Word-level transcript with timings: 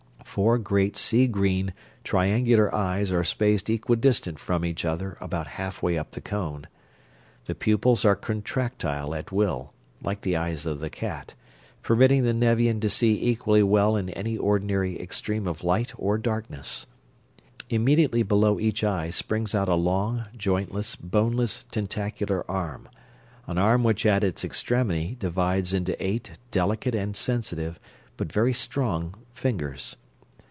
Four 0.23 0.57
great 0.59 0.95
sea 0.95 1.27
green, 1.27 1.73
triangular 2.05 2.73
eyes 2.73 3.11
are 3.11 3.21
spaced 3.21 3.69
equidistant 3.69 4.39
from 4.39 4.63
each 4.63 4.85
other 4.85 5.17
about 5.19 5.45
half 5.59 5.83
way 5.83 5.97
up 5.97 6.11
the 6.11 6.21
cone. 6.21 6.67
The 7.47 7.55
pupils 7.55 8.05
are 8.05 8.15
contractile 8.15 9.13
at 9.13 9.33
will, 9.33 9.73
like 10.01 10.21
the 10.21 10.37
eyes 10.37 10.65
of 10.65 10.79
the 10.79 10.89
cat, 10.89 11.35
permitting 11.83 12.23
the 12.23 12.31
Nevian 12.33 12.79
to 12.79 12.89
see 12.89 13.21
equally 13.21 13.61
well 13.61 13.97
in 13.97 14.09
any 14.11 14.37
ordinary 14.37 14.97
extreme 15.01 15.47
of 15.49 15.65
light 15.65 15.91
or 15.97 16.17
darkness. 16.17 16.85
Immediately 17.69 18.23
below 18.23 18.57
each 18.57 18.85
eye 18.85 19.09
springs 19.09 19.53
out 19.53 19.67
a 19.67 19.75
long, 19.75 20.23
jointless, 20.37 20.95
boneless, 20.95 21.65
tentacular 21.71 22.49
arm; 22.49 22.87
an 23.47 23.57
arm 23.57 23.83
which 23.83 24.05
at 24.05 24.23
its 24.23 24.45
extremity 24.45 25.13
divides 25.19 25.73
into 25.73 26.01
eight 26.01 26.37
delicate 26.51 26.95
and 26.95 27.17
sensitive, 27.17 27.81
but 28.15 28.31
very 28.31 28.53
strong, 28.53 29.13
fingers. 29.33 29.97